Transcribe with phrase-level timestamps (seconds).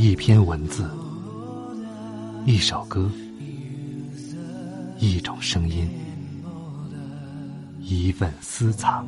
[0.00, 0.88] 一篇文字，
[2.46, 3.10] 一首歌，
[5.00, 5.90] 一种声音，
[7.80, 9.04] 一份私藏。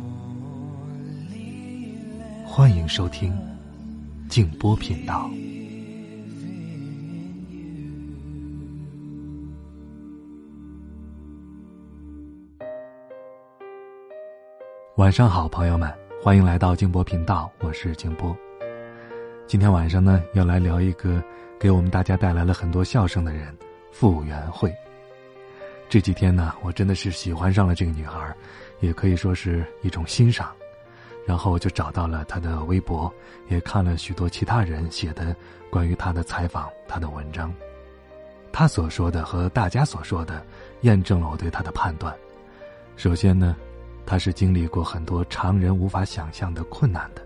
[2.44, 3.32] 欢迎收听
[4.28, 5.30] 静波频道。
[14.96, 15.88] 晚上好，朋友们，
[16.20, 18.36] 欢迎来到静波频道，我是静波。
[19.50, 21.20] 今天晚上呢，要来聊一个
[21.58, 23.52] 给我们大家带来了很多笑声的人——
[23.90, 24.72] 傅园慧。
[25.88, 28.32] 这几天呢，我真的是喜欢上了这个女孩，
[28.78, 30.52] 也可以说是一种欣赏。
[31.26, 33.12] 然后我就找到了她的微博，
[33.48, 35.34] 也看了许多其他人写的
[35.68, 37.52] 关于她的采访、她的文章。
[38.52, 40.46] 她所说的和大家所说的，
[40.82, 42.16] 验证了我对她的判断。
[42.94, 43.56] 首先呢。
[44.06, 47.22] 他是经历过很多常人无法想象的困难的，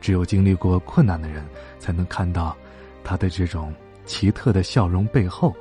[0.00, 1.44] 只有经历过困难的人，
[1.78, 2.56] 才能看到
[3.02, 3.74] 他的这种
[4.04, 5.54] 奇特的笑容背后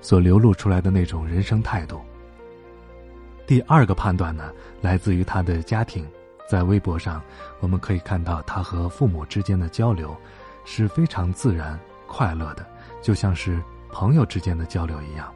[0.00, 2.00] 所流露出来的那种人生态度。
[3.46, 6.06] 第二个判断呢，来自于他的家庭，
[6.48, 7.22] 在微博上
[7.60, 10.16] 我们可以看到他和父母之间的交流
[10.64, 12.66] 是非常自然快乐的，
[13.02, 15.32] 就像是朋友之间的交流一样。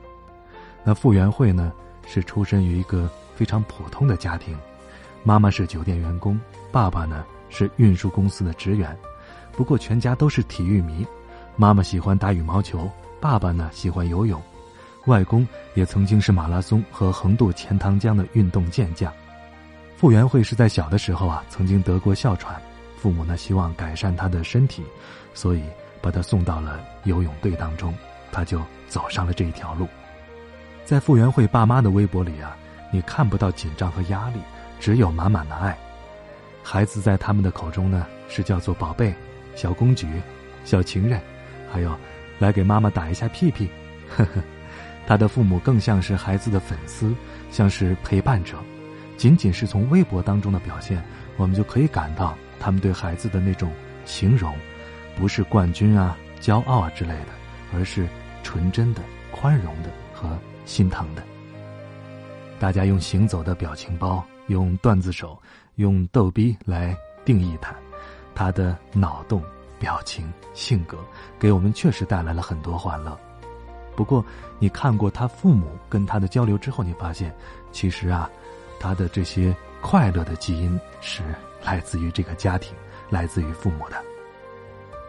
[0.84, 1.72] 那傅园慧呢，
[2.06, 3.10] 是出身于一个。
[3.34, 4.56] 非常普通的家庭，
[5.24, 6.38] 妈妈是酒店员工，
[6.70, 8.98] 爸爸呢是运输公司的职员。
[9.52, 11.06] 不过全家都是体育迷，
[11.54, 14.42] 妈妈喜欢打羽毛球，爸爸呢喜欢游泳，
[15.06, 19.12] 外公也曾经是马拉松和横渡钱塘江的运动健将。
[19.96, 22.60] 傅园慧是在小的时候啊曾经得过哮喘，
[22.96, 24.82] 父母呢希望改善他的身体，
[25.34, 25.62] 所以
[26.00, 27.94] 把他送到了游泳队当中，
[28.32, 29.86] 他就走上了这一条路。
[30.84, 32.56] 在傅园慧爸妈的微博里啊。
[32.94, 34.40] 你看不到紧张和压力，
[34.78, 35.74] 只有满满的爱。
[36.62, 39.14] 孩子在他们的口中呢，是叫做宝贝、
[39.54, 40.06] 小公举、
[40.64, 41.20] 小情人，
[41.70, 41.94] 还有
[42.38, 43.68] 来给妈妈打一下屁屁。
[44.08, 44.42] 呵呵，
[45.06, 47.14] 他的父母更像是孩子的粉丝，
[47.50, 48.56] 像是陪伴者。
[49.16, 51.02] 仅仅是从微博当中的表现，
[51.36, 53.70] 我们就可以感到他们对孩子的那种
[54.04, 54.54] 形容，
[55.16, 57.28] 不是冠军啊、骄傲啊之类的，
[57.74, 58.08] 而是
[58.42, 61.22] 纯真的、宽容的和心疼的。
[62.58, 65.40] 大家用行走的表情包，用段子手，
[65.76, 67.74] 用逗逼来定义他，
[68.34, 69.42] 他的脑洞、
[69.78, 70.98] 表情、性格，
[71.38, 73.18] 给我们确实带来了很多欢乐。
[73.94, 74.24] 不过，
[74.58, 77.34] 你看过他父母跟他的交流之后，你发现，
[77.70, 78.28] 其实啊，
[78.80, 81.22] 他的这些快乐的基因是
[81.64, 82.74] 来自于这个家庭，
[83.10, 83.96] 来自于父母的。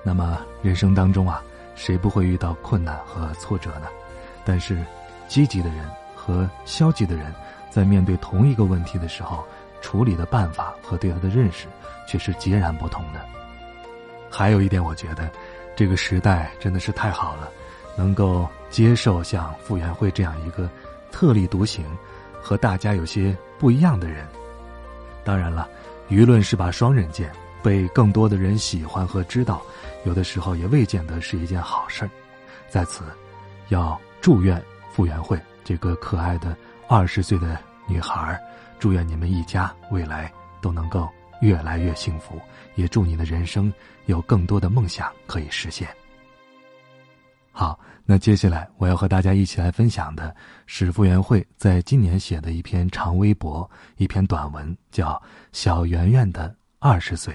[0.04, 1.44] 那么，人生当中啊，
[1.76, 3.88] 谁不会遇到困难和挫折呢？
[4.46, 4.84] 但是，
[5.28, 5.90] 积极的人。
[6.26, 7.36] 和消极的人，
[7.74, 9.44] 在面对同一个问题的时候，
[9.82, 11.66] 处理的办法和对他的认识
[12.08, 13.20] 却是截然不同的。
[14.30, 15.28] 还有一点，我觉得，
[15.76, 17.50] 这个时代真的是太好了，
[17.98, 20.70] 能够接受像傅园慧这样一个
[21.12, 21.84] 特立独行、
[22.40, 24.24] 和大家有些不一样的人。
[25.24, 25.68] 当然了，
[26.10, 27.32] 舆论是把双刃剑，
[27.64, 29.64] 被更多的人喜欢和知道，
[30.06, 32.10] 有的时候也未见得是一件好事儿。
[32.70, 33.04] 在此，
[33.70, 35.40] 要祝愿傅园慧。
[35.66, 36.54] 这个可爱的
[36.88, 37.58] 二十岁的
[37.88, 38.40] 女孩，
[38.78, 41.10] 祝愿你们一家未来都能够
[41.42, 42.40] 越来越幸福，
[42.76, 43.74] 也祝你的人生
[44.06, 45.88] 有更多的梦想可以实现。
[47.52, 50.36] 好，那接下来我要和大家一起来分享的
[50.66, 55.12] 是傅园慧在今年写的一篇长微博，一篇短文，叫
[55.52, 57.34] 《小圆圆的二十岁》。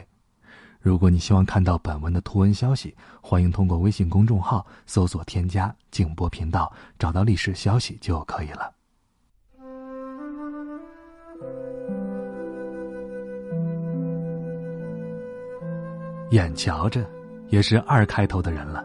[0.81, 8.78] 如果你希望看到本文的图文消息，欢迎通过微信公众号搜索添加“静波频道”，找到历史消息就可以了。
[16.31, 17.09] 眼瞧着，
[17.49, 18.85] 也是二开头的人了。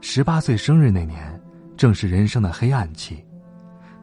[0.00, 1.40] 十八岁生日那年，
[1.76, 3.24] 正是人生的黑暗期，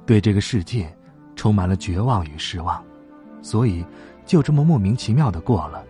[0.06, 0.92] 对这个世界
[1.36, 2.84] 充满了绝望与失望，
[3.42, 3.86] 所以
[4.26, 5.84] 就这么莫名其妙的过了。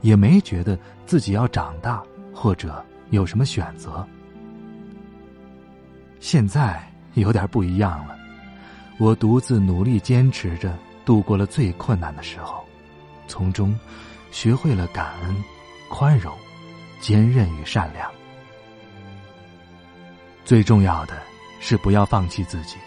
[0.00, 2.02] 也没觉得自己要长大，
[2.34, 4.06] 或者有什么选择。
[6.20, 8.14] 现在有点不一样了，
[8.98, 10.76] 我独自努力坚持着
[11.06, 12.62] 度过了最困难的时候，
[13.26, 13.74] 从中
[14.30, 15.34] 学会了感恩、
[15.96, 16.36] 宽容、
[16.98, 18.10] 坚韧与善良。
[20.44, 21.22] 最重要的
[21.60, 22.78] 是不要放弃自己，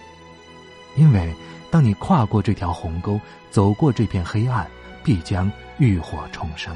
[0.97, 1.33] 因为
[1.71, 3.17] 当你跨过这条鸿沟，
[3.49, 4.69] 走过这片黑暗，
[5.05, 6.75] 必将浴火重生。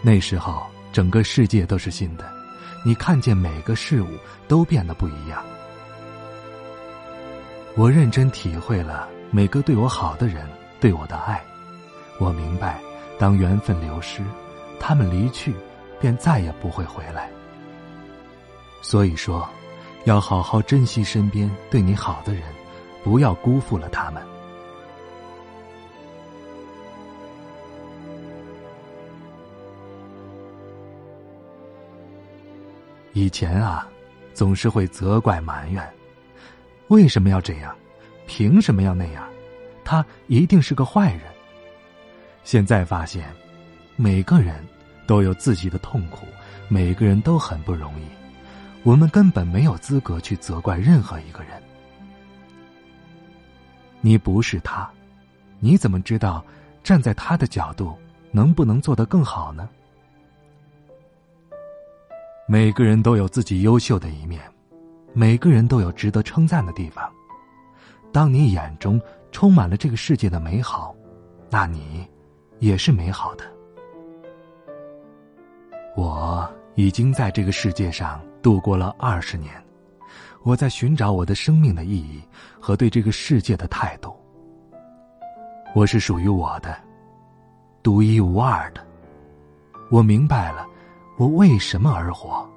[0.00, 2.24] 那时候，整个世界都是新的，
[2.86, 4.08] 你看见每个事物
[4.48, 5.44] 都变得不一样。
[7.76, 10.48] 我认真体会了每个对我好的人
[10.80, 11.44] 对我的爱，
[12.18, 12.80] 我明白，
[13.20, 14.22] 当缘分流失，
[14.80, 15.52] 他们离去，
[16.00, 17.30] 便再也不会回来。
[18.80, 19.46] 所以说，
[20.04, 22.42] 要好好珍惜身边对你好的人，
[23.04, 24.22] 不要辜负了他们。
[33.12, 33.86] 以前啊，
[34.32, 35.86] 总是会责怪埋怨，
[36.88, 37.76] 为什么要这样？
[38.26, 39.28] 凭什么要那样？
[39.84, 41.20] 他一定是个坏人。
[42.42, 43.32] 现在发现，
[43.96, 44.64] 每个人
[45.06, 46.26] 都有自己的痛苦，
[46.68, 48.04] 每个人都很不容易，
[48.82, 51.62] 我们根本没有资格去责怪任何一个人。
[54.00, 54.90] 你不是他，
[55.58, 56.44] 你怎么知道
[56.82, 57.96] 站在他的角度
[58.32, 59.68] 能不能做得更好呢？
[62.48, 64.42] 每个人都有自己优秀的一面，
[65.12, 67.08] 每个人都有值得称赞的地方。
[68.12, 69.00] 当你眼中
[69.30, 70.92] 充满了这个世界的美好，
[71.48, 72.04] 那你
[72.60, 73.44] 也是美好的。
[75.96, 79.52] 我已经在这个世界上度过了二十年，
[80.44, 82.22] 我在寻找我的生命的意义
[82.60, 84.14] 和对这个世界的态度。
[85.74, 86.76] 我是属于我的，
[87.82, 88.86] 独一无二的。
[89.90, 90.66] 我明白了。
[91.18, 92.48] 我为什么而活？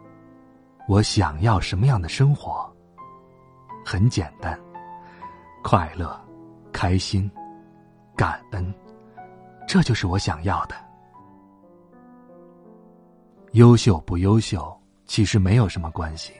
[0.87, 2.65] 我想要什么样的生活？
[3.83, 4.57] 很简单，
[5.61, 6.17] 快乐、
[6.71, 7.29] 开心、
[8.15, 8.73] 感恩，
[9.73, 10.75] 这就是我想要的。
[13.53, 14.71] 优秀不优秀，
[15.07, 16.31] 其实没有什么关系，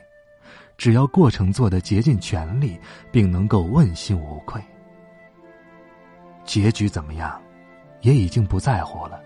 [0.78, 2.78] 只要过程做的竭尽全力，
[3.10, 4.62] 并能够问心无愧。
[6.44, 7.42] 结局怎么样，
[8.02, 9.20] 也已经不在乎了。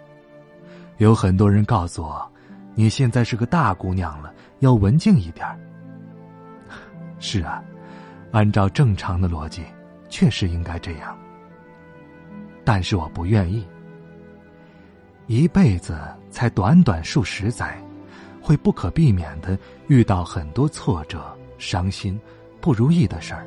[0.97, 2.27] 有很多人告诉我。
[2.75, 5.47] 你现在是个大姑娘了，要文静一点
[7.19, 7.63] 是啊，
[8.33, 9.67] 按照正常的逻辑，
[10.09, 11.15] 确实应该这样。
[12.65, 13.69] 但是我不愿意。
[15.29, 15.95] 一辈子
[16.31, 17.79] 才短短数十载，
[18.41, 21.23] 会不可避免的遇到很多挫折、
[21.59, 22.19] 伤心、
[22.63, 23.47] 不如意的事儿。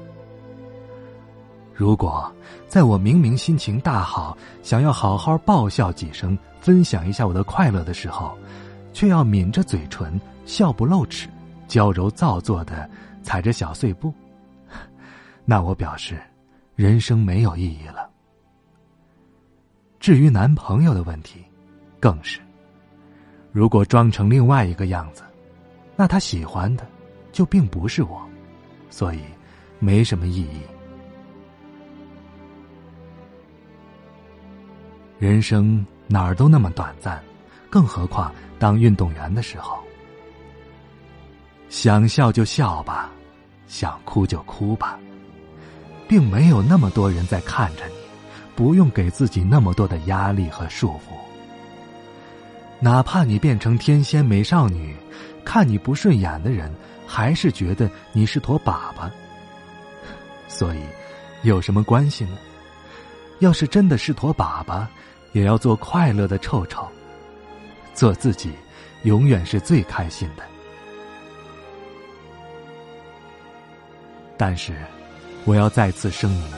[1.74, 2.31] 如果
[2.68, 8.38] 在我明明心情大好，想要好好爆笑几声，分享一下我的快乐的时候，
[8.94, 11.28] 却要抿着嘴唇，笑不露齿，
[11.68, 12.88] 娇柔造作的
[13.24, 14.13] 踩着小碎步，
[15.45, 16.22] 那我表示，
[16.75, 18.07] 人生没有意义了。
[20.00, 21.44] 至于男朋友的问题，
[22.01, 22.42] 更是，
[23.53, 25.24] 如果装成另外一个样子，
[25.95, 26.86] 那他喜欢的
[27.31, 28.21] 就并不是我，
[28.89, 29.21] 所以
[29.80, 30.59] 没什么意义。
[35.19, 37.24] 人生哪儿都那么短暂。
[37.69, 39.80] 更何况，当运动员的时候，
[41.69, 43.09] 想笑就笑吧，
[43.65, 45.00] 想哭就哭吧，
[46.06, 47.94] 并没有那么多人在看着你，
[48.57, 51.31] 不用给自己那么多的压力和束缚。
[52.83, 54.95] 哪怕你变成天仙美少女，
[55.45, 56.74] 看你不顺眼的人
[57.06, 59.07] 还是觉得你是坨粑粑。
[60.48, 60.80] 所以，
[61.44, 62.38] 有什么关系呢？
[63.38, 64.83] 要是真的是坨粑粑，
[65.31, 66.88] 也要做快乐的臭臭。
[67.94, 68.51] 做自己，
[69.04, 70.44] 永远是最开心的。
[74.38, 74.74] 但是，
[75.45, 76.51] 我要再次声明，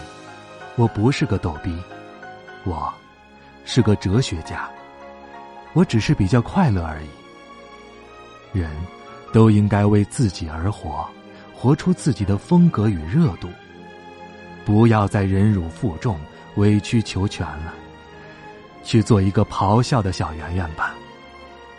[0.77, 1.77] 我不是个逗逼，
[2.63, 2.93] 我
[3.65, 4.69] 是个哲学家。
[5.73, 7.07] 我只是比较快乐而已。
[8.57, 8.69] 人
[9.31, 11.07] 都应该为自己而活，
[11.53, 13.49] 活出自己的风格与热度，
[14.63, 16.19] 不要再忍辱负重、
[16.55, 17.73] 委曲求全了，
[18.83, 20.95] 去做一个咆哮的小圆圆吧。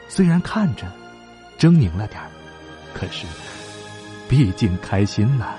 [0.09, 0.87] 虽然看着
[1.59, 2.21] 狰狞了点
[2.93, 3.27] 可是
[4.29, 5.55] 毕竟开心呐。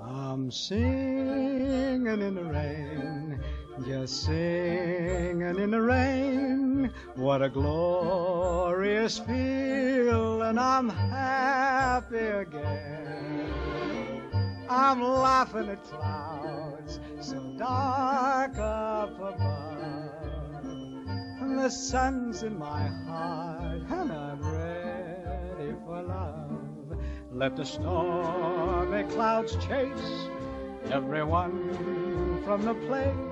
[0.00, 3.11] I'm singing in the rain,
[3.86, 6.90] just singing in the rain.
[7.14, 10.42] What a glorious feeling!
[10.42, 13.52] And I'm happy again.
[14.68, 19.62] I'm laughing at clouds so dark up above
[21.62, 26.98] the sun's in my heart and I'm ready for love.
[27.30, 30.28] Let the stormy clouds chase
[30.90, 33.31] everyone from the place.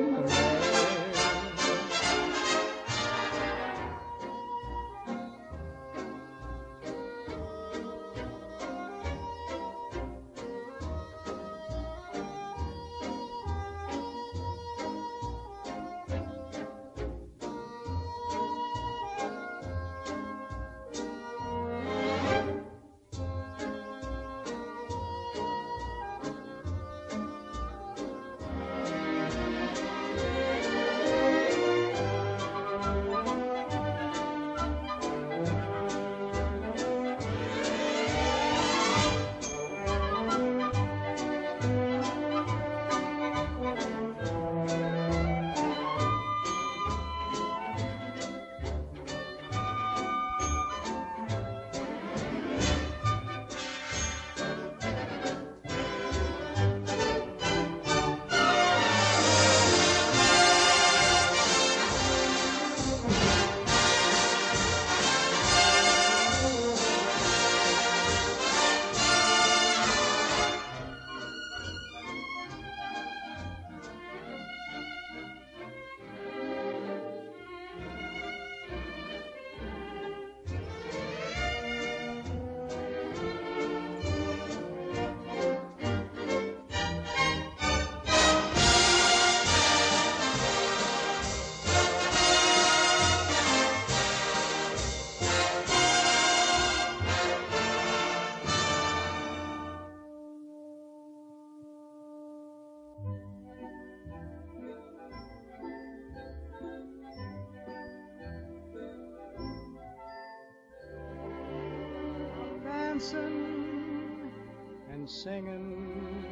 [115.01, 116.23] and singing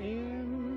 [0.00, 0.71] in